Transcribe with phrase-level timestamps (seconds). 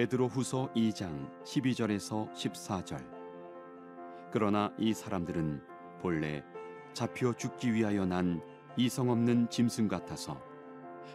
[0.00, 3.04] 베드로 후서 2장 12절에서 14절.
[4.32, 5.60] 그러나 이 사람들은
[6.00, 6.42] 본래
[6.94, 8.40] 잡혀 죽기 위하여 난
[8.78, 10.40] 이성 없는 짐승 같아서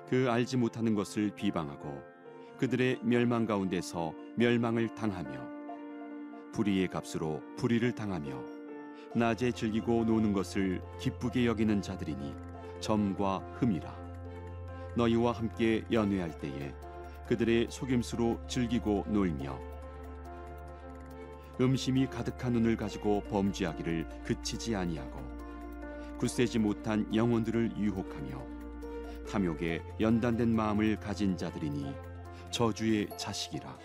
[0.07, 1.99] 그 알지 못하는 것을 비방하고
[2.59, 8.39] 그들의 멸망 가운데서 멸망을 당하며 불의의 값으로 불의를 당하며
[9.15, 12.35] 낮에 즐기고 노는 것을 기쁘게 여기는 자들이니
[12.81, 13.97] 점과 흠이라
[14.95, 16.71] 너희와 함께 연회할 때에
[17.27, 19.59] 그들의 속임수로 즐기고 놀며
[21.59, 25.19] 음심이 가득한 눈을 가지고 범죄하기를 그치지 아니하고
[26.17, 28.55] 굳세지 못한 영혼들을 유혹하며
[29.29, 31.93] 탐욕에 연단된 마음을 가진 자들이니
[32.51, 33.77] 저주의 자식이라.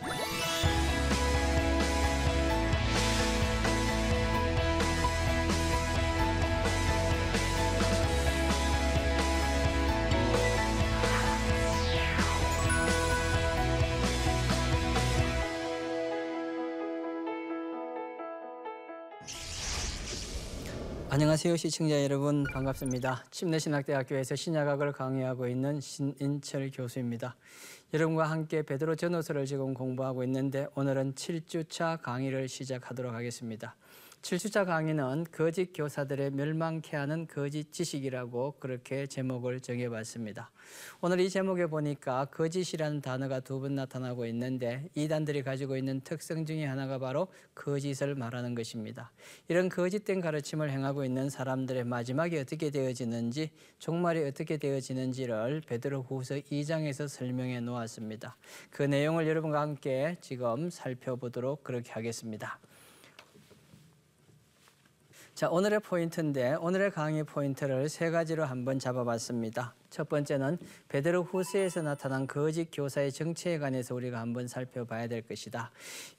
[21.40, 23.24] 안녕하세요 시청자 여러분 반갑습니다.
[23.30, 27.34] 침례신학대학교에서 신약학을 강의하고 있는 신인철 교수입니다.
[27.94, 33.74] 여러분과 함께 베드로 전후서를 지금 공부하고 있는데 오늘은 7주차 강의를 시작하도록 하겠습니다.
[34.22, 40.50] 7주차 강의는 거짓 교사들의 멸망케 하는 거짓 지식이라고 그렇게 제목을 정해봤습니다.
[41.00, 46.66] 오늘 이 제목에 보니까 거짓이라는 단어가 두 번 나타나고 있는데 이단들이 가지고 있는 특성 중에
[46.66, 49.10] 하나가 바로 거짓을 말하는 것입니다.
[49.48, 57.08] 이런 거짓된 가르침을 행하고 있는 사람들의 마지막이 어떻게 되어지는지 종말이 어떻게 되어지는지를 베드로 후서 2장에서
[57.08, 58.36] 설명해 놓았습니다.
[58.70, 62.58] 그 내용을 여러분과 함께 지금 살펴보도록 그렇게 하겠습니다.
[65.40, 69.74] 자, 오늘의 포인트인데 오늘의 강의 포인트를 세 가지로 한번 잡아봤습니다.
[69.88, 70.58] 첫 번째는
[70.88, 75.70] 베드로 후서에서 나타난 거짓 교사의 정체에 관해서 우리가 한번 살펴봐야 될 것이다.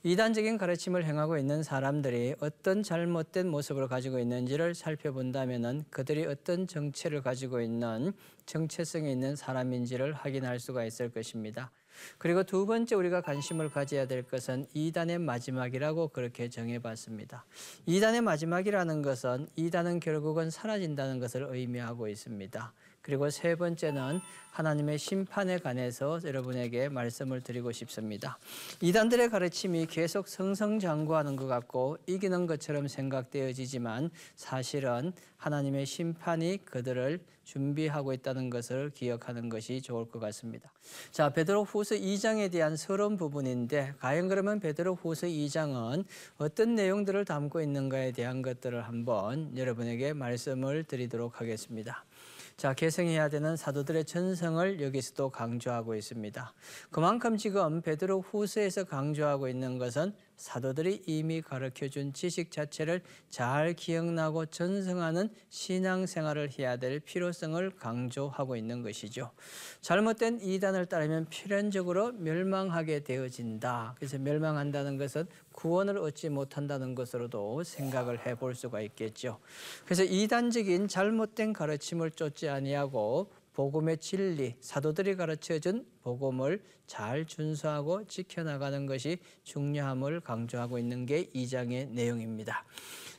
[0.01, 7.61] 이단적인 가르침을 행하고 있는 사람들이 어떤 잘못된 모습을 가지고 있는지를 살펴본다면 그들이 어떤 정체를 가지고
[7.61, 8.13] 있는
[8.47, 11.69] 정체성이 있는 사람인지를 확인할 수가 있을 것입니다.
[12.17, 17.45] 그리고 두 번째 우리가 관심을 가져야 될 것은 이단의 마지막이라고 그렇게 정해봤습니다.
[17.85, 22.73] 이단의 마지막이라는 것은 이단은 결국은 사라진다는 것을 의미하고 있습니다.
[23.01, 24.19] 그리고 세 번째는
[24.51, 28.37] 하나님의 심판에 관해서 여러분에게 말씀을 드리고 싶습니다.
[28.81, 38.49] 이단들의 가르침이 계속 성성장구하는 것 같고 이기는 것처럼 생각되어지지만 사실은 하나님의 심판이 그들을 준비하고 있다는
[38.49, 40.71] 것을 기억하는 것이 좋을 것 같습니다.
[41.11, 46.05] 자, 베드로 후서 2장에 대한 서론 부분인데 과연 그러면 베드로 후서 2장은
[46.37, 52.05] 어떤 내용들을 담고 있는가에 대한 것들을 한번 여러분에게 말씀을 드리도록 하겠습니다.
[52.61, 56.53] 자, 계승해야 되는 사도들의 전성을 여기서도 강조하고 있습니다.
[56.91, 64.47] 그만큼 지금 베드로 후서에서 강조하고 있는 것은 사도들이 이미 가르쳐 준 지식 자체를 잘 기억나고
[64.47, 69.31] 전승하는 신앙생활을 해야 될 필요성을 강조하고 있는 것이죠.
[69.81, 73.93] 잘못된 이단을 따르면 필연적으로 멸망하게 되어진다.
[73.97, 79.37] 그래서 멸망한다는 것은 구원을 얻지 못한다는 것으로도 생각을 해볼 수가 있겠죠.
[79.85, 88.85] 그래서 이단적인 잘못된 가르침을 쫓지 아니하고 복음의 진리, 사도들이 가르쳐 준 복음을 잘 준수하고 지켜나가는
[88.85, 92.65] 것이 중요함을 강조하고 있는 게 이장의 내용입니다.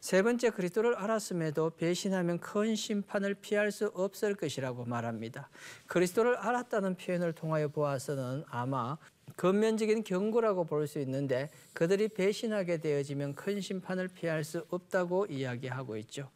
[0.00, 5.48] 세 번째 그리스도를 알았음에도 배신하면 큰 심판을 피할 수 없을 것이라고 말합니다.
[5.86, 8.98] 그리스도를 알았다는 표현을 통하여 보아서는 아마
[9.36, 16.28] 근면적인 경고라고 볼 수 있는데 그들이 배신하게 되어지면 큰 심판을 피할 수 없다고 이야기하고 있죠.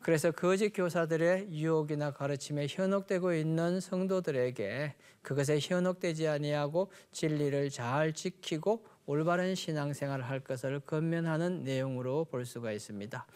[0.00, 9.54] 그래서 거짓 교사들의 유혹이나 가르침에 현혹되고 있는 성도들에게 그것에 현혹되지 아니하고 진리를 잘 지키고 올바른
[9.54, 13.26] 신앙생활을 할 것을 건면하는 내용으로 볼 수가 있습니다.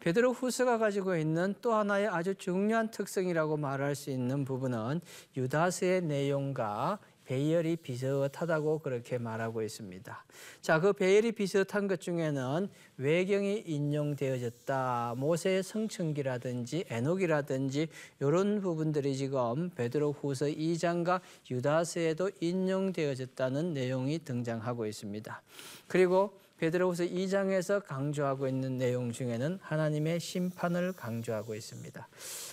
[0.00, 5.00] 베드로 후서가 가지고 있는 또 하나의 아주 중요한 특성이라고 말할 수 있는 부분은
[5.36, 6.98] 유다스의 내용과
[7.32, 10.24] 배열이 비슷하다고 그렇게 말하고 있습니다.
[10.60, 12.68] 자, 그 배열이 비슷한 것 중에는
[12.98, 15.14] 외경이 인용되어졌다.
[15.16, 17.88] 모세의 성층기라든지 에녹이라든지
[18.20, 25.42] 이런 부분들이 지금 베드로 후서 2장과 유다서에도 인용되어졌다는 내용이 등장하고 있습니다.
[25.88, 32.08] 그리고 베드로후서 2장에서 강조하고 있는 내용 중에는 하나님의 심판을 강조하고 있습니다.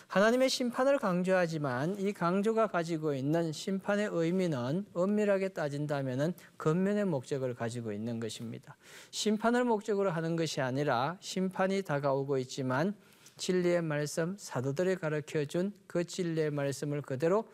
[0.08, 8.20] 하나님의 심판을 강조하지만 이 강조가 가지고 있는 심판의 의미는 엄밀하게 따진다면 겉면의 목적을 가지고 있는
[8.20, 8.78] 것입니다.
[9.12, 12.96] 심판을 목적으로 하는 것이 아니라 심판이 다가오고 있지만
[13.38, 17.46] 진리의 말씀, 사도들이 가르쳐 준 그 진리의 말씀을 그대로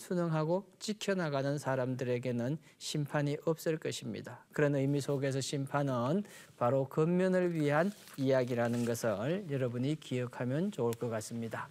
[0.00, 4.44] 순응하고 지켜나가는 사람들에게는 심판이 없을 것입니다.
[4.52, 6.24] 그런 의미 속에서 심판은
[6.56, 11.68] 바로 근면을 위한 이야기라는 것을 여러분이 기억하면 좋을 것 같습니다.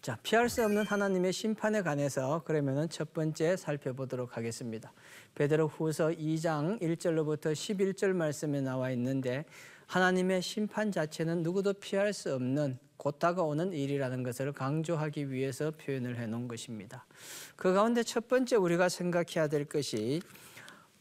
[0.00, 4.92] 자, 피할 수 없는 하나님의 심판에 관해서 그러면은 첫 번째 살펴보도록 하겠습니다.
[5.34, 9.44] 베드로 후서 2장 1절로부터 11절 말씀에 나와 있는데
[9.86, 16.26] 하나님의 심판 자체는 누구도 피할 수 없는 곧 다가오는 일이라는 것을 강조하기 위해서 표현을 해
[16.26, 17.06] 놓은 것입니다.
[17.54, 20.20] 그 가운데 첫 번째 우리가 생각해야 될 것이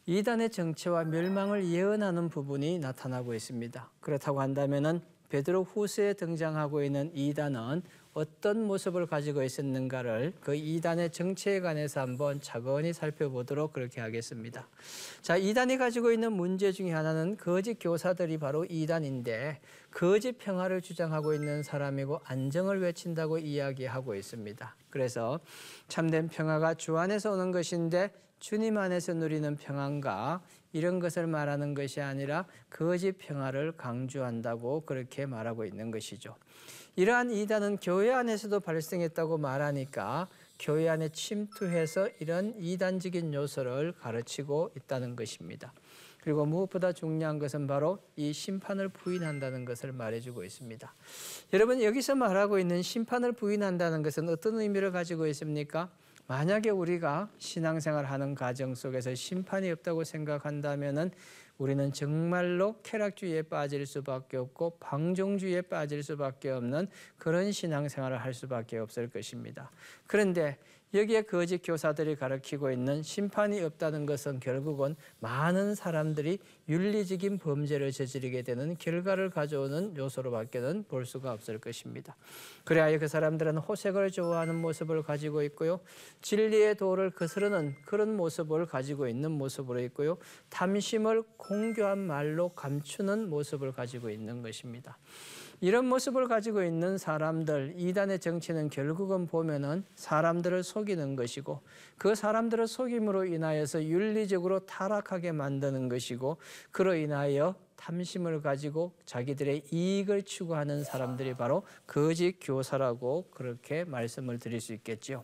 [0.06, 3.90] 이단의 정체와 멸망을 예언하는 부분이 나타나고 있습니다.
[4.02, 7.82] 그렇다고 한다면은 베드로 후서에 등장하고 있는 이단은
[8.16, 14.70] 어떤 모습을 가지고 있었는가를 그 이단의 정체에 관해서 한번 차근히 살펴보도록 그렇게 하겠습니다.
[15.22, 19.60] 자, 이단이 가지고 있는 문제 중에 하나는 거짓 교사들이 바로 이단인데
[19.92, 24.76] 거짓 평화를 주장하고 있는 사람이고 안정을 외친다고 이야기하고 있습니다.
[24.90, 25.42] 그래서
[25.90, 28.14] 참된 평화가 주 안에서 오는 것인데
[28.46, 30.40] 주님 안에서 누리는 평안과
[30.72, 36.36] 이런 것을 말하는 것이 아니라 거짓 평화를 강조한다고 그렇게 말하고 있는 것이죠.
[36.96, 40.28] 이러한 이단은 교회 안에서도 발생했다고 말하니까
[40.60, 45.74] 교회 안에 침투해서 이런 이단적인 요소를 가르치고 있다는 것입니다.
[46.22, 50.94] 그리고 무엇보다 중요한 것은 바로 이 심판을 부인한다는 것을 말해주고 있습니다.
[51.54, 55.90] 여러분 여기서 말하고 있는 심판을 부인한다는 것은 어떤 의미를 가지고 있습니까?
[56.28, 61.12] 만약에 우리가 신앙생활 하는 과정 속에서 심판이 없다고 생각한다면은
[61.58, 66.88] 우리는 정말로 쾌락주의에 빠질 수밖에 없고 방종주의에 빠질 수밖에 없는
[67.18, 69.72] 그런 신앙생활을 할 수밖에 없을 것입니다.
[70.08, 70.58] 그런데
[70.94, 76.40] 여기에 거짓 교사들이 가르치고 있는 심판이 없다는 것은 결국은 많은 사람들이
[76.70, 82.16] 윤리적인 범죄를 저지르게 되는 결과를 가져오는 요소로밖에는 볼 수가 없을 것입니다.
[82.64, 85.82] 그래야 그 사람들은 호색을 좋아하는 모습을 가지고 있고요.
[86.22, 90.18] 진리의 도를 거스르는 그런 모습을 가지고 있는 모습으로 있고요.
[90.50, 94.98] 탐심을 공교한 말로 감추는 모습을 가지고 있는 것입니다.
[95.62, 101.62] 이런 모습을 가지고 있는 사람들, 이단의 정치는 결국은 보면은 사람들을 속이는 것이고
[101.98, 106.38] 그 사람들을 속임으로 인하여서 윤리적으로 타락하게 만드는 것이고
[106.72, 114.74] 그로 인하여 탐심을 가지고 자기들의 이익을 추구하는 사람들이 바로 거짓 교사라고 그렇게 말씀을 드릴 수
[114.74, 115.24] 있겠죠.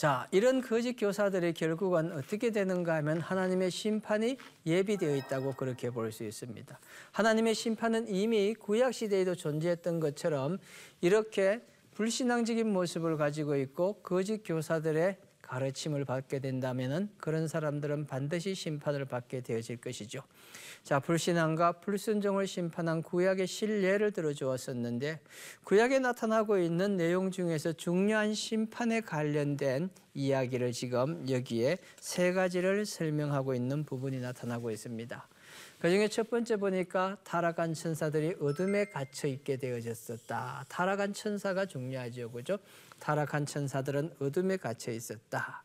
[0.00, 6.24] 자, 이런 거짓 교사들이 결국은 어떻게 되는가 하면 하나님의 심판이 예비되어 있다고 그렇게 볼 수
[6.24, 6.80] 있습니다.
[7.12, 10.56] 하나님의 심판은 이미 구약 시대에도 존재했던 것처럼
[11.02, 11.60] 이렇게
[11.92, 15.18] 불신앙적인 모습을 가지고 있고 거짓 교사들의
[15.50, 20.22] 가르침을 받게 된다면 그런 사람들은 반드시 심판을 받게 되어질 것이죠.
[20.84, 25.18] 자, 불신앙과 불순종을 심판한 구약의 실례를 들어주었었는데
[25.64, 33.84] 구약에 나타나고 있는 내용 중에서 중요한 심판에 관련된 이야기를 지금 여기에 세 가지를 설명하고 있는
[33.84, 35.28] 부분이 나타나고 있습니다.
[35.80, 40.66] 그 중에 첫 번째 보니까 타락한 천사들이 어둠에 갇혀 있게 되어졌었다.
[40.68, 42.30] 타락한 천사가 중요하죠.
[42.30, 42.58] 그죠?
[42.98, 45.64] 타락한 천사들은 어둠에 갇혀 있었다.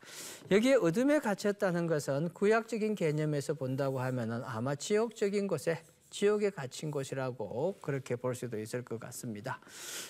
[0.51, 5.83] 여기에 어둠에 갇혔다는 것은 구약적인 개념에서 본다고 하면은 아마 지옥적인 곳에
[6.15, 9.59] 지옥에 갇힌 곳이라고 그렇게 볼 수도 있을 것 같습니다.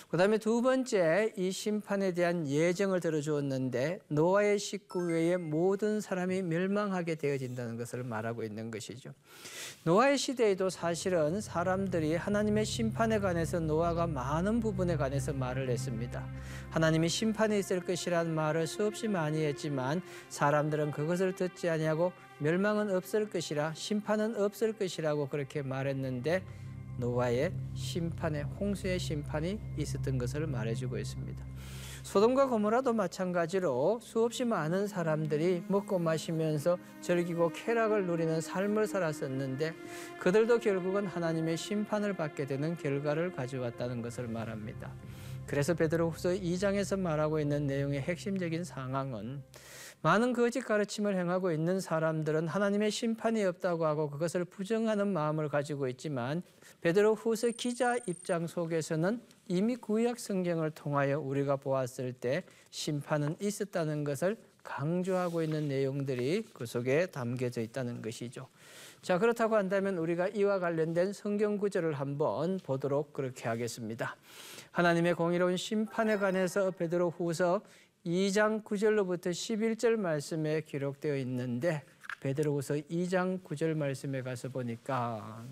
[0.08, 7.16] 그 다음에 두 번째 이 심판에 대한 예정을 들어주었는데 노아의 식구 외에 모든 사람이 멸망하게
[7.16, 9.14] 되어진다는 것을 말하고 있는 것이죠.
[9.82, 16.24] 노아의 시대에도 사실은 사람들이 하나님의 심판에 관해서 노아가 많은 부분에 관해서 말을 했습니다.
[16.70, 23.74] 하나님이 심판이 있을 것이라는 말을 수없이 많이 했지만 사람들은 그것을 듣지 아니하고 멸망은 없을 것이라
[23.74, 26.42] 심판은 없을 것이라고 그렇게 말했는데
[26.98, 31.44] 노아의 심판의 홍수의 심판이 있었던 것을 말해주고 있습니다.
[32.02, 39.74] 소돔과 고모라도 마찬가지로 수없이 많은 사람들이 먹고 마시면서 즐기고 쾌락을 누리는 삶을 살았었는데
[40.20, 44.94] 그들도 결국은 하나님의 심판을 받게 되는 결과를 가져왔다는 것을 말합니다.
[45.46, 49.42] 그래서 베드로후서 2장에서 말하고 있는 내용의 핵심적인 상황은
[50.06, 56.44] 많은 거짓 가르침을 행하고 있는 사람들은 하나님의 심판이 없다고 하고 그것을 부정하는 마음을 가지고 있지만
[56.80, 64.36] 베드로 후서 기자 입장 속에서는 이미 구약 성경을 통하여 우리가 보았을 때 심판은 있었다는 것을
[64.62, 68.46] 강조하고 있는 내용들이 그 속에 담겨져 있다는 것이죠.
[69.02, 74.16] 자, 그렇다고 한다면 우리가 이와 관련된 성경 구절을 한번 보도록 그렇게 하겠습니다.
[74.72, 77.60] 하나님의 공의로운 심판에 관해서 베드로 후서
[78.06, 81.82] 2장 9절로부터 11절 말씀에 기록되어 있는데
[82.20, 85.44] 베드로후서 2장 9절 말씀에 가서 보니까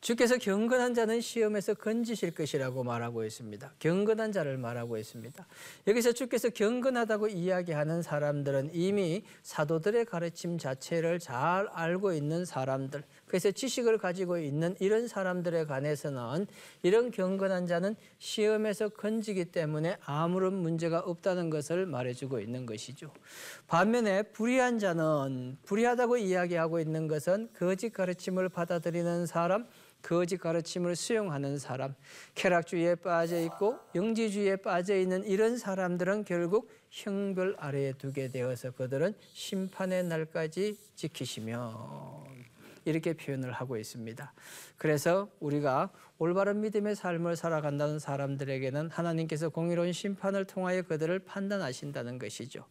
[0.00, 3.72] 주께서 경건한 자는 시험에서 건지실 것이라고 말하고 있습니다.
[3.80, 5.46] 경건한 자를 말하고 있습니다.
[5.88, 13.98] 여기서 주께서 경건하다고 이야기하는 사람들은 이미 사도들의 가르침 자체를 잘 알고 있는 사람들, 그래서 지식을
[13.98, 16.48] 가지고 있는 이런 사람들에 관해서는
[16.82, 23.12] 이런 경건한 자는 시험에서 건지기 때문에 아무런 문제가 없다는 것을 말해주고 있는 것이죠.
[23.68, 29.68] 반면에 불의한 자는 불의하다고 이야기하고 있는 것은 거짓 가르침을 받아들이는 사람,
[30.02, 31.94] 거짓 가르침을 수용하는 사람,
[32.34, 40.02] 쾌락주의에 빠져 있고 영지주의에 빠져 있는 이런 사람들은 결국 형벌 아래에 두게 되어서 그들은 심판의
[40.02, 42.24] 날까지 지키시며
[42.84, 44.32] 이렇게 표현을 하고 있습니다.
[44.76, 52.66] 그래서 우리가 올바른 믿음의 삶을 살아간다는 사람들에게는 하나님께서 공의로운 심판을 통하여 그들을 판단하신다는 것이죠.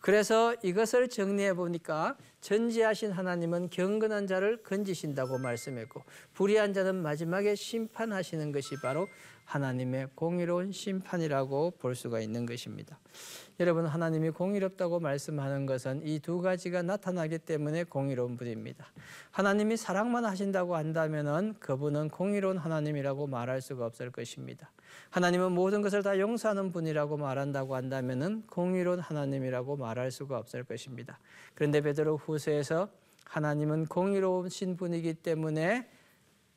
[0.00, 6.02] 그래서 이것을 정리해 보니까 전지하신 하나님은 경건한 자를 건지신다고 말씀했고
[6.34, 9.08] 불의한 자는 마지막에 심판하시는 것이 바로
[9.50, 13.00] 하나님의 공의로운 심판이라고 볼 수가 있는 것입니다.
[13.58, 18.86] 여러분 하나님이 공의롭다고 말씀하는 것은 이 두 가지가 나타나기 때문에 공의로운 분입니다.
[19.32, 24.70] 하나님이 사랑만 하신다고 한다면은 그분은 공의로운 하나님이라고 말할 수가 없을 것입니다.
[25.10, 31.18] 하나님은 모든 것을 다 용서하는 분이라고 말한다고 한다면은 공의로운 하나님이라고 말할 수가 없을 것입니다.
[31.54, 32.88] 그런데 베드로 후서에서
[33.24, 35.88] 하나님은 공의로우신 분이기 때문에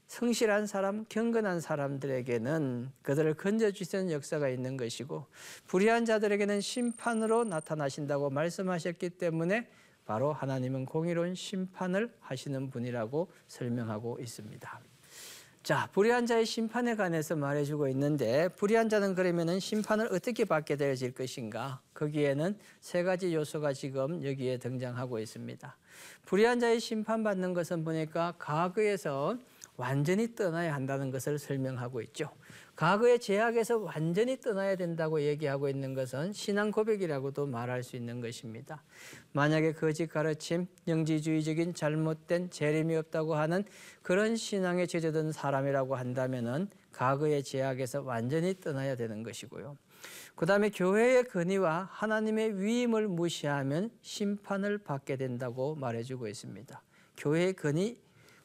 [0.07, 5.25] 성실한 사람, 경건한 사람들에게는 그들을 건져주시는 역사가 있는 것이고
[5.67, 9.67] 불의한 자들에게는 심판으로 나타나신다고 말씀하셨기 때문에
[10.05, 14.81] 바로 하나님은 공의로운 심판을 하시는 분이라고 설명하고 있습니다.
[15.63, 21.79] 자, 불의한 자의 심판에 관해서 말해주고 있는데 불의한 자는 그러면은 심판을 어떻게 받게 되어질 것인가?
[21.93, 25.77] 거기에는 세 가지 요소가 지금 여기에 등장하고 있습니다.
[26.25, 29.37] 불의한 자의 심판받는 것은 보니까 과거에서
[29.75, 32.29] 완전히 떠나야 한다는 것을 설명하고 있죠.
[32.75, 38.83] 과거의 제약에서 완전히 떠나야 된다고 얘기하고 있는 것은 신앙 고백이라고도 말할 수 있는 것입니다.
[39.31, 43.63] 만약에 거짓 가르침, 영지주의적인 잘못된 재림이 없다고 하는
[44.01, 49.77] 그런 신앙에 젖어든 사람이라고 한다면은 과거의 제약에서 완전히 떠나야 되는 것이고요.
[50.35, 56.81] 그 다음에 교회의 권위와 하나님의 위임을 무시하면 심판을 받게 된다고 말해주고 있습니다.
[57.17, 57.99] 교회의 권위,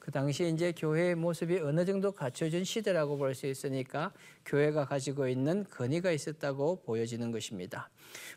[0.08, 4.10] 그 당시에 이제 교회의 모습이 어느 정도 갖춰진 시대라고 볼 수 있으니까
[4.46, 7.90] 교회가 가지고 있는 권위가 있었다고 보여지는 것입니다.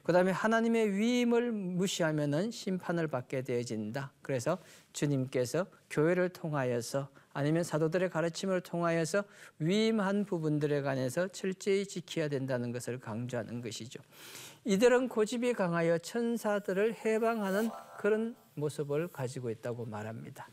[0.03, 4.11] 그 다음에 하나님의 위임을 무시하면은 심판을 받게 되어진다.
[4.21, 4.57] 그래서
[4.91, 9.23] 주님께서 교회를 통하여서 아니면 사도들의 가르침을 통하여서
[9.59, 14.01] 위임한 부분들에 관해서 철저히 지켜야 된다는 것을 강조하는 것이죠.
[14.63, 20.47] 이들은 고집이 강하여 천사들을 해방하는 그런 모습을 가지고 있다고 말합니다.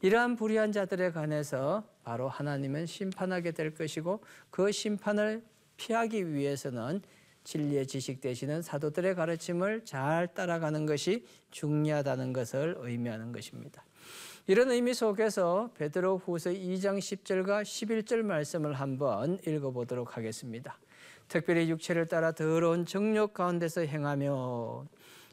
[0.00, 5.44] 이러한 불의한 자들에 관해서 바로 하나님은 심판하게 될 것이고 그 심판을
[5.76, 7.02] 피하기 위해서는
[7.44, 13.84] 진리의 지식 되시는 사도들의 가르침을 잘 따라가는 것이 중요하다는 것을 의미하는 것입니다.
[14.46, 20.78] 이런 의미 속에서 베드로 후서 2장 10절과 11절 말씀을 한번 읽어보도록 하겠습니다.
[21.32, 24.84] 특별히 육체를 따라 더러운 정욕 가운데서 행하며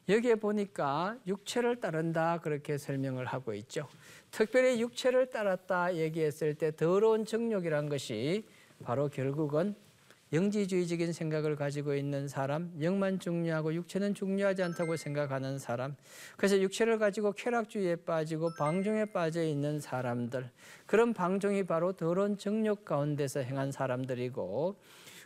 [0.08, 3.86] 여기에 보니까 육체를 따른다 그렇게 설명을 하고 있죠.
[4.32, 8.46] 특별히 육체를 따랐다 얘기했을 때 더러운 정욕이란 것이
[8.82, 9.76] 바로 결국은
[10.32, 15.98] 영지주의적인 생각을 가지고 있는 사람, 영만 중요하고 육체는 중요하지 않다고 생각하는 사람,
[16.38, 20.50] 그래서 육체를 가지고 쾌락주의에 빠지고 방종에 빠져 있는 사람들,
[20.86, 24.78] 그런 방종이 바로 더러운 정욕 가운데서 행한 사람들이고,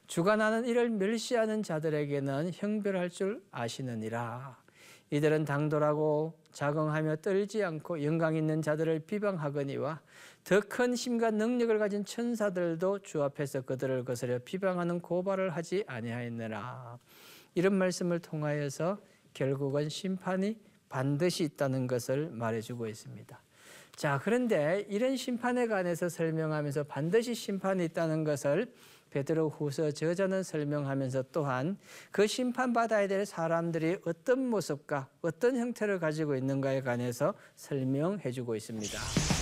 [0.07, 4.57] 주관하는 이를 멸시하는 자들에게는 형별할 줄 아시느니라.
[5.11, 10.01] 이들은 당돌하고 자긍하며 떨지 않고 영광 있는 자들을 비방하거니와
[10.43, 16.97] 더 큰 힘과 능력을 가진 천사들도 주 앞에서 그들을 거스려 비방하는 고발을 하지 아니하였느라.
[17.55, 18.99] 이런 말씀을 통하여서
[19.33, 23.41] 결국은 심판이 반드시 있다는 것을 말해주고 있습니다.
[23.95, 28.73] 자, 그런데 이런 심판에 관해서 설명하면서 반드시 심판이 있다는 것을
[29.13, 31.77] 베드로 후서 저자는 설명하면서 또한
[32.11, 39.32] 그 심판받아야 될 사람들이 어떤 모습과 어떤 형태를 가지고 있는가에 관해서 설명해 주고 있습니다.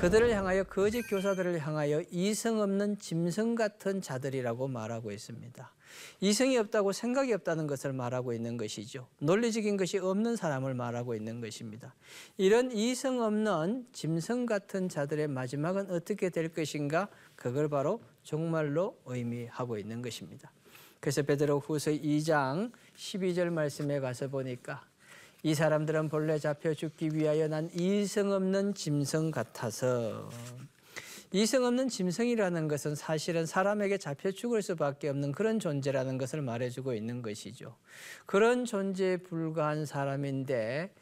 [0.00, 5.74] 그들을 향하여 거짓 교사들을 향하여 이성 없는 짐승 같은 자들이라고 말하고 있습니다.
[6.22, 9.06] 이성이 없다고 생각이 없다는 것을 말하고 있는 것이죠.
[9.18, 11.94] 논리적인 것이 없는 사람을 말하고 있는 것입니다.
[12.38, 17.08] 이런 이성 없는 짐승 같은 자들의 마지막은 어떻게 될 것인가?
[17.36, 20.50] 그걸 바로 정말로 의미하고 있는 것입니다.
[21.00, 24.82] 그래서 베드로 후서 2장 12절 말씀에 가서 보니까
[25.42, 30.28] 이 사람들은 본래 잡혀 죽기 위하여 난 이성 없는 짐승 같아서
[31.32, 37.22] 이성 없는 짐승이라는 것은 사실은 사람에게 잡혀 죽을 수밖에 없는 그런 존재라는 것을 말해주고 있는
[37.22, 37.76] 것이죠.
[38.26, 40.92] 그런 존재에 불과한 사람인데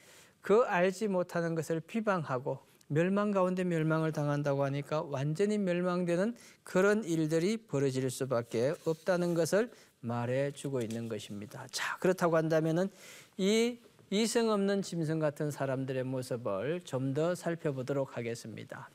[0.40, 8.08] 그 알지 못하는 것을 비방하고 멸망 가운데 멸망을 당한다고 하니까 완전히 멸망되는 그런 일들이 벌어질
[8.10, 11.66] 수밖에 없다는 것을 말해주고 있는 것입니다.
[11.70, 12.88] 자 그렇다고 한다면은
[13.36, 13.78] 이
[14.10, 18.90] 이성 없는 짐승 같은 사람들의 모습을 좀 더 살펴보도록 하겠습니다.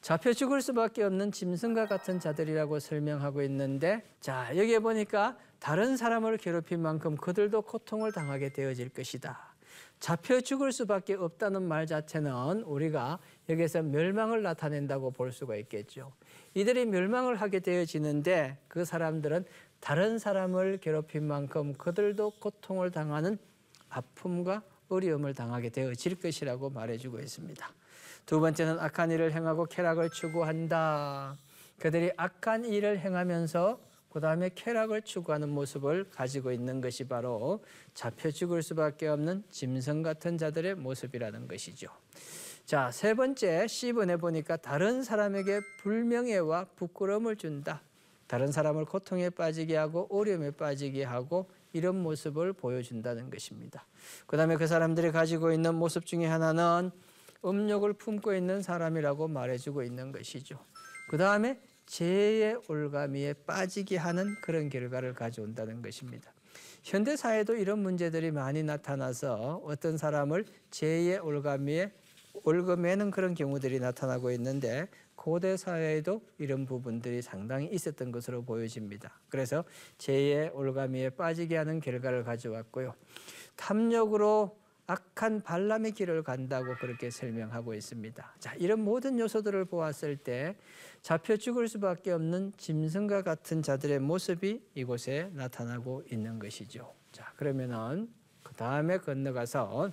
[0.00, 6.80] 잡혀 죽을 수밖에 없는 짐승과 같은 자들이라고 설명하고 있는데 자 여기에 보니까 다른 사람을 괴롭힌
[6.80, 9.54] 만큼 그들도 고통을 당하게 되어질 것이다.
[9.98, 16.12] 잡혀 죽을 수밖에 없다는 말 자체는 우리가 여기서 멸망을 나타낸다고 볼 수가 있겠죠.
[16.54, 19.44] 이들이 멸망을 하게 되어지는데 그 사람들은
[19.80, 23.38] 다른 사람을 괴롭힌 만큼 그들도 고통을 당하는
[23.90, 27.70] 아픔과 어려움을 당하게 되어질 것이라고 말해주고 있습니다.
[28.26, 31.36] 두 번째는 악한 일을 행하고 쾌락을 추구한다.
[31.78, 33.80] 그들이 악한 일을 행하면서
[34.10, 37.62] 그 다음에 쾌락을 추구하는 모습을 가지고 있는 것이 바로
[37.94, 41.88] 잡혀 죽을 수밖에 없는 짐승 같은 자들의 모습이라는 것이죠.
[42.66, 47.82] 자, 세 번째 C번에 보니까 다른 사람에게 불명예와 부끄러움을 준다.
[48.26, 53.86] 다른 사람을 고통에 빠지게 하고 어려움에 빠지게 하고 이런 모습을 보여준다는 것입니다.
[54.26, 56.90] 그 다음에 그 사람들이 가지고 있는 모습 중에 하나는
[57.44, 60.58] 음욕을 품고 있는 사람이라고 말해주고 있는 것이죠.
[61.08, 66.32] 그 다음에 죄의 올가미에 빠지게 하는 그런 결과를 가져온다는 것입니다.
[66.82, 71.92] 현대 사회도 이런 문제들이 많이 나타나서 어떤 사람을 죄의 올가미에
[72.44, 79.20] 올거매는 그런 경우들이 나타나고 있는데 고대 사회에도 이런 부분들이 상당히 있었던 것으로 보여집니다.
[79.28, 79.64] 그래서
[79.98, 82.94] 죄의 올가미에 빠지게 하는 결과를 가져왔고요.
[83.56, 88.34] 탐욕으로 악한 반람의 길을 간다고 그렇게 설명하고 있습니다.
[88.40, 90.56] 자, 이런 모든 요소들을 보았을 때
[91.02, 96.92] 잡혀 죽을 수밖에 없는 짐승과 같은 자들의 모습이 이곳에 나타나고 있는 것이죠.
[97.12, 98.08] 자, 그러면은
[98.42, 99.92] 그 다음에 건너가서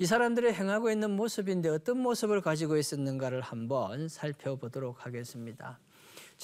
[0.00, 5.78] 이 사람들이 행하고 있는 모습인데 어떤 모습을 가지고 있었는가를 한번 살펴보도록 하겠습니다.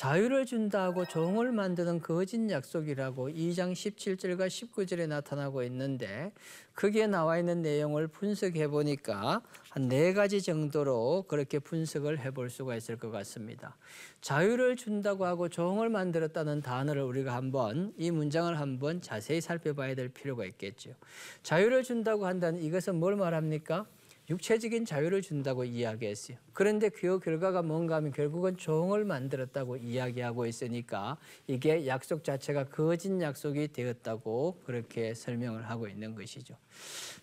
[0.01, 6.33] 자유를 준다고 종을 만드는 거짓 약속이라고 2장 17절과 19절에 나타나고 있는데
[6.75, 12.77] 거기에 나와 있는 내용을 분석해 보니까 한 네 가지 정도로 그렇게 분석을 해 볼 수가
[12.77, 13.77] 있을 것 같습니다.
[14.23, 20.47] 자유를 준다고 하고 종을 만들었다는 단어를 우리가 한번 이 문장을 한번 자세히 살펴봐야 될 필요가
[20.47, 20.95] 있겠죠.
[21.43, 23.85] 자유를 준다고 한다는 이것은 뭘 말합니까?
[24.31, 26.39] 육체적인 자유를 준다고 이야기했어요.
[26.53, 33.69] 그런데 그 결과가 뭔가 하면 결국은 종을 만들었다고 이야기하고 있으니까 이게 약속 자체가 거짓 약속이
[33.73, 36.57] 되었다고 그렇게 설명을 하고 있는 것이죠.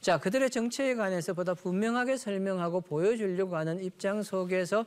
[0.02, 4.86] 자, 그들의 정체에 관해서 보다 분명하게 설명하고 보여주려고 하는 입장 속에서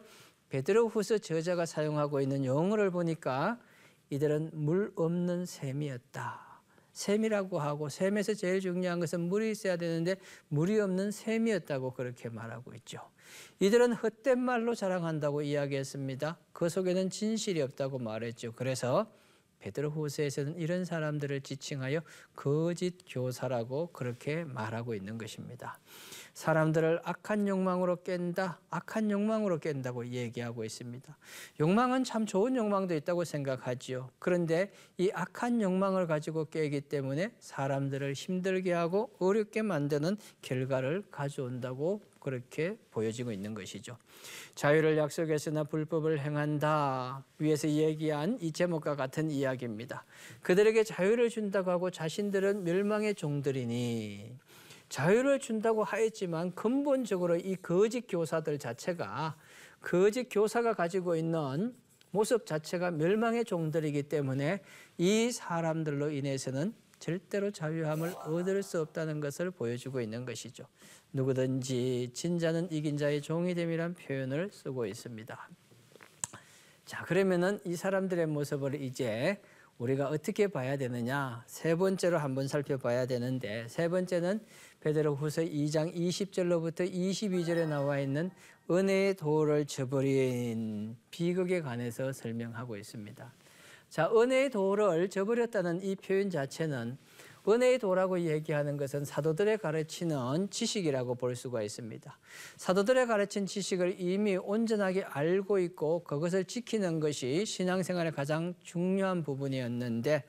[0.51, 3.59] 베드로 후서 저자가 사용하고 있는 용어를 보니까
[4.11, 6.50] 이들은 물 없는 샘이었다.
[6.93, 10.17] 샘이라고 하고 샘에서 제일 중요한 것은 물이 있어야 되는데
[10.49, 13.01] 물이 없는 샘이었다고 그렇게 말하고 있죠.
[13.61, 16.39] 이들은 헛된 말로 자랑한다고 이야기했습니다.
[16.53, 18.53] 그 속에는 진실이 없다고 말했죠.
[18.53, 19.11] 그래서
[19.61, 22.03] 베드로 후서에서는 이런 사람들을 지칭하여
[22.35, 25.79] 거짓 교사라고 그렇게 말하고 있는 것입니다.
[26.35, 31.17] 사람들을 악한 욕망으로 깬다, 악한 욕망으로 깬다고 얘기하고 있습니다.
[31.61, 34.11] 욕망은 참 좋은 욕망도 있다고 생각하지요.
[34.19, 42.77] 그런데 이 악한 욕망을 가지고 깨기 때문에 사람들을 힘들게 하고 어렵게 만드는 결과를 가져온다고 그렇게
[42.91, 43.97] 보여지고 있는 것이죠.
[44.55, 47.25] 자유를 약속했으나 불법을 행한다.
[47.39, 50.05] 위에서 얘기한 이 제목과 같은 이야기입니다.
[50.43, 54.37] 그들에게 자유를 준다고 하고 자신들은 멸망의 종들이니
[54.91, 59.37] 자유를 준다고 하였지만 근본적으로 이 거짓 교사들 자체가
[59.81, 61.75] 거짓 교사가 가지고 있는
[62.11, 64.61] 모습 자체가 멸망의 종들이기 때문에
[64.99, 70.65] 이 사람들로 인해서는 절대로 자유함을 얻을 수 없다는 것을 보여주고 있는 것이죠.
[71.13, 75.49] 누구든지 진자는 이긴 자의 종이 됨이란 표현을 쓰고 있습니다.
[76.85, 79.41] 자, 그러면은 이 사람들의 모습을 이제
[79.79, 81.43] 우리가 어떻게 봐야 되느냐?
[81.47, 84.41] 세 번째로 한번 살펴봐야 되는데 세 번째는
[84.81, 88.31] 베드로 후서 2장 20절로부터 22절에 나와 있는
[88.71, 93.33] 은혜의 도를 저버린 비극에 관해서 설명하고 있습니다.
[93.91, 96.97] 자, 은혜의 도를 저버렸다는 이 표현 자체는
[97.49, 102.19] 은혜의 도라고 얘기하는 것은 사도들의 가르치는 지식이라고 볼 수가 있습니다.
[102.57, 110.23] 사도들의 가르친 지식을 이미 온전하게 알고 있고 그것을 지키는 것이 신앙생활의 가장 중요한 부분이었는데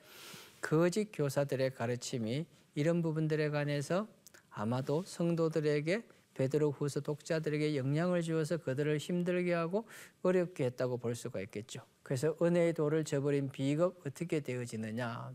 [0.60, 4.08] 거짓 교사들의 가르침이 이런 부분들에 관해서
[4.50, 6.02] 아마도 성도들에게
[6.34, 9.86] 베드로 후서 독자들에게 영향을 주어서 그들을 힘들게 하고
[10.22, 11.82] 어렵게 했다고 볼 수가 있겠죠.
[12.02, 15.34] 그래서 은혜의 도를 저버린 비극 어떻게 되어지느냐.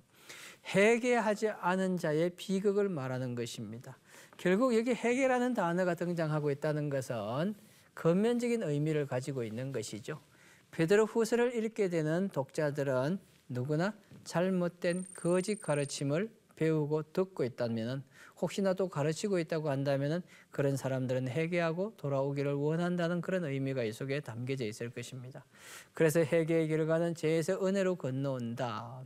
[0.76, 3.98] 회개하지 않은 자의 비극을 말하는 것입니다.
[4.38, 7.56] 결국 여기 회개라는 단어가 등장하고 있다는 것은
[7.94, 10.20] 근면적인 의미를 가지고 있는 것이죠.
[10.72, 13.94] 베드로 후서를 읽게 되는 독자들은 누구나
[14.26, 18.04] 잘못된 거짓 가르침을 배우고 듣고 있다면
[18.42, 24.66] 혹시나 또 가르치고 있다고 한다면 그런 사람들은 회개하고 돌아오기를 원한다는 그런 의미가 이 속에 담겨져
[24.66, 25.46] 있을 것입니다.
[25.94, 29.04] 그래서 회개의 결과는 죄에서 은혜로 건너온다.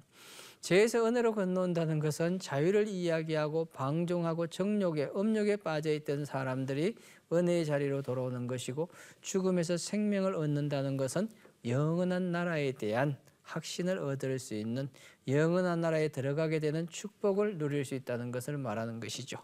[0.62, 6.96] 죄에서 은혜로 건너온다는 것은 자유를 이야기하고 방종하고 정욕에 음욕에 빠져 있던 사람들이
[7.34, 8.90] 은혜의 자리로 돌아오는 것이고
[9.22, 11.30] 죽음에서 생명을 얻는다는 것은
[11.66, 14.90] 영원한 나라에 대한 확신을 얻을 수 있는
[15.28, 19.38] 영원한 나라에 들어가게 되는 축복을 누릴 수 있다는 것을 말하는 것이죠.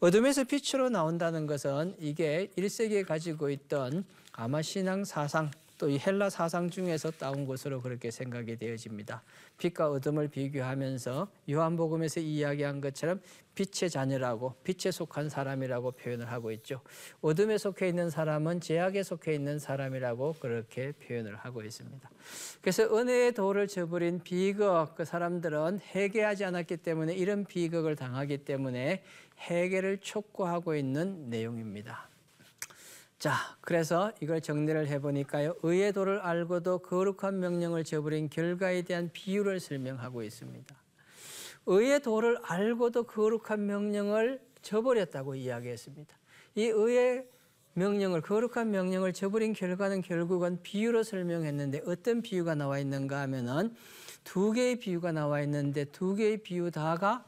[0.00, 5.50] 어둠에서 빛으로 나온다는 것은 이게 1세기에 가지고 있던 아마 신앙 사상
[5.82, 9.24] 또 이 헬라 사상 중에서 따온 것으로 그렇게 생각이 되어집니다.
[9.58, 13.20] 빛과 어둠을 비교하면서 요한복음에서 이야기한 것처럼
[13.56, 16.82] 빛의 자녀라고 빛에 속한 사람이라고 표현을 하고 있죠.
[17.20, 22.08] 어둠에 속해 있는 사람은 죄악에 속해 있는 사람이라고 그렇게 표현을 하고 있습니다.
[22.60, 29.02] 그래서 은혜의 도를 저버린 비극 그 사람들은 회개하지 않았기 때문에 이런 비극을 당하기 때문에
[29.50, 32.11] 회개를 촉구하고 있는 내용입니다.
[33.22, 35.54] 자, 그래서 이걸 정리를 해보니까요.
[35.62, 40.74] 의의 도를 알고도 거룩한 명령을 저버린 결과에 대한 비유를 설명하고 있습니다.
[41.66, 46.16] 의의 도를 알고도 거룩한 명령을 저버렸다고 이야기했습니다.
[46.56, 47.28] 이 의의
[47.74, 53.72] 명령을 거룩한 명령을 저버린 결과는 결국은 비유로 설명했는데 어떤 비유가 나와 있는가 하면은
[54.24, 57.24] 두 개의 비유가 나와 있는데 두 개의 비유 다가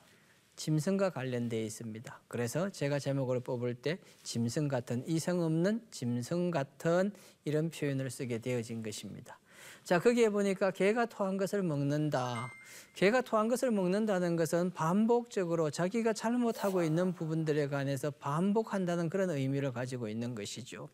[0.56, 2.20] 짐승과 관련되어 있습니다.
[2.28, 7.12] 그래서 제가 제목을 뽑을 때 짐승 같은 이성 없는 짐승 같은
[7.44, 9.38] 이런 표현을 쓰게 되어진 것입니다.
[9.84, 12.50] 자, 거기에 보니까 개가 토한 것을 먹는다.
[12.94, 20.08] 개가 토한 것을 먹는다는 것은 반복적으로 자기가 잘못하고 있는 부분들에 관해서 반복한다는 그런 의미를 가지고
[20.08, 20.88] 있는 것이죠.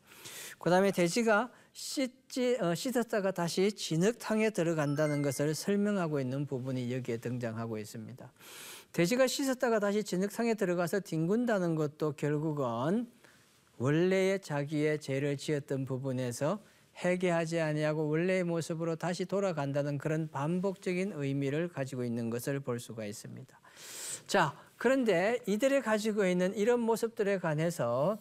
[0.59, 7.79] 그 다음에 돼지가 씻지, 어, 씻었다가 다시 진흙탕에 들어간다는 것을 설명하고 있는 부분이 여기에 등장하고
[7.79, 8.33] 있습니다.
[8.93, 13.09] 돼지가 씻었다가 다시 진흙탕에 들어가서 뒹군다는 것도 결국은
[13.79, 16.61] 원래의 자기의 죄를 지었던 부분에서
[17.03, 23.61] 회개하지 아니하고 원래의 모습으로 다시 돌아간다는 그런 반복적인 의미를 가지고 있는 것을 볼 수가 있습니다.
[24.27, 28.19] 자, 그런데 이들이 가지고 있는 이런 모습들에 관해서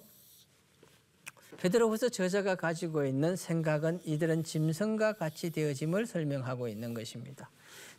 [1.57, 7.49] 베드로후서 저자가 가지고 있는 생각은 이들은 짐승과 같이 되어짐을 설명하고 있는 것입니다.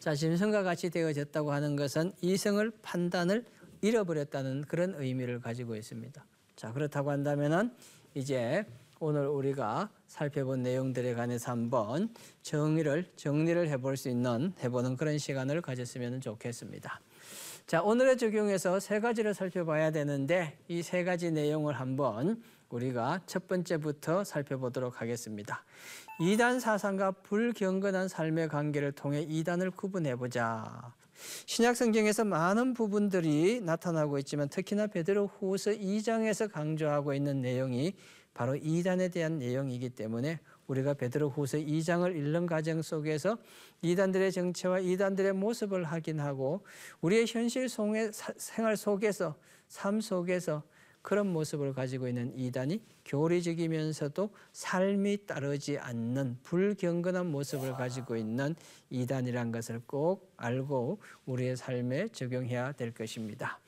[0.01, 3.45] 자, 짐승과 같이 되어졌다고 하는 것은 이성을 판단을
[3.83, 6.25] 잃어버렸다는 그런 의미를 가지고 있습니다.
[6.57, 7.71] 자, 그렇다고 한다면은
[8.15, 8.65] 이제
[8.99, 12.09] 오늘 우리가 살펴본 내용들에 관해서 한번
[12.41, 16.99] 정의를 정리를 해볼 수 있는 해보는 그런 시간을 가졌으면 좋겠습니다.
[17.67, 24.25] 자, 오늘의 적용에서 세 가지를 살펴봐야 되는데 이 세 가지 내용을 한번 우리가 첫 번째부터
[24.25, 25.65] 살펴보도록 하겠습니다.
[26.21, 30.95] 이단 사상과 불경건한 삶의 관계를 통해 이단을 구분해 보자.
[31.47, 37.95] 신약 성경에서 많은 부분들이 나타나고 있지만 특히나 베드로 후서 2장에서 강조하고 있는 내용이
[38.35, 43.39] 바로 이단에 대한 내용이기 때문에 우리가 베드로 후서 2장을 읽는 과정 속에서
[43.83, 46.65] 이단들의 정체와 이단들의 모습을 확인하고
[47.01, 50.63] 우리의 현실 생활 속에서 삶 속에서
[51.03, 58.55] 그런 모습을 가지고 있는 이단이 교리적이면서도 삶이 따르지 않는 불경건한 모습을 가지고 있는
[58.91, 63.61] 이단이란 것을 꼭 알고 우리의 삶에 적용해야 될 것입니다.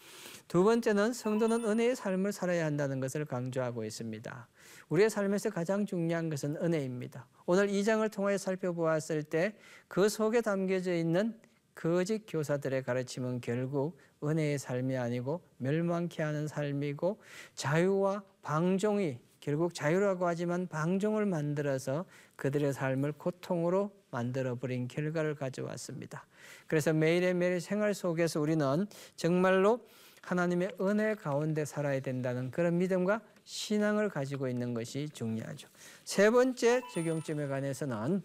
[0.48, 4.48] 두 번째는 성도는 은혜의 삶을 살아야 한다는 것을 강조하고 있습니다.
[4.90, 7.26] 우리의 삶에서 가장 중요한 것은 은혜입니다.
[7.46, 9.54] 오늘 이 장을 통해 살펴보았을 때
[9.88, 11.38] 그 속에 담겨져 있는
[11.74, 17.20] 거짓 교사들의 가르침은 결국 은혜의 삶이 아니고 멸망케 하는 삶이고
[17.54, 22.04] 자유와 방종이 결국 자유라고 하지만 방종을 만들어서
[22.36, 26.26] 그들의 삶을 고통으로 만들어 버린 결과를 가져왔습니다.
[26.68, 29.80] 그래서 매일의 매일 생활 속에서 우리는 정말로
[30.22, 35.68] 하나님의 은혜 가운데 살아야 된다는 그런 믿음과 신앙을 가지고 있는 것이 중요하죠.
[36.04, 38.22] 세 번째 적용점에 관해서는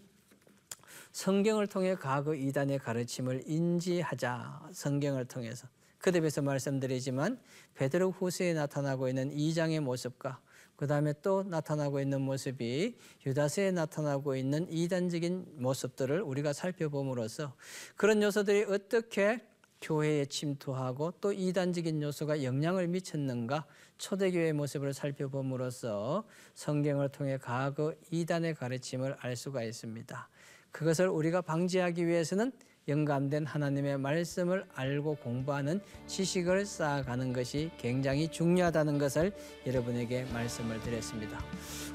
[1.17, 4.69] 성경을 통해 과거 이단의 가르침을 인지하자.
[4.71, 5.67] 성경을 통해서.
[5.97, 7.39] 그 대비해서 말씀드리지만
[7.73, 10.39] 베드로 후서에 나타나고 있는 이장의 모습과
[10.75, 17.55] 그 다음에 또 나타나고 있는 모습이 유다서에 나타나고 있는 이단적인 모습들을 우리가 살펴봄으로써
[17.95, 19.41] 그런 요소들이 어떻게
[19.81, 23.65] 교회에 침투하고 또 이단적인 요소가 영향을 미쳤는가
[23.97, 30.29] 초대교회의 모습을 살펴봄으로써 성경을 통해 과거 이단의 가르침을 알 수가 있습니다.
[30.77, 32.51] 그것을 우리가 방지하기 위해서는
[32.87, 39.31] 영감된 하나님의 말씀을 알고 공부하는 지식을 쌓아가는 것이 굉장히 중요하다는 것을
[39.65, 41.43] 여러분에게 말씀을 드렸습니다.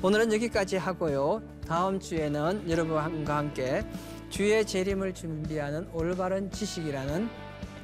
[0.02, 1.40] 오늘은 여기까지 하고요.
[1.64, 3.84] 다음 주에는 여러분과 함께
[4.28, 7.28] 주의 재림을 준비하는 올바른 지식이라는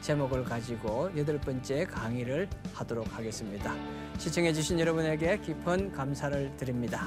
[0.01, 3.73] 제목을 가지고 여덟 번째 강의를 하도록 하겠습니다.
[4.19, 7.07] 시청해 주신 여러분에게 깊은 감사를 드립니다.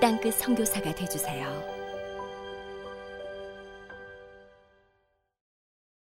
[0.00, 1.69] 땅끝 선교사가 되주세요.